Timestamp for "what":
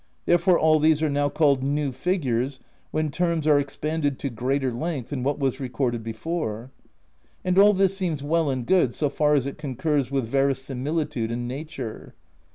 5.21-5.37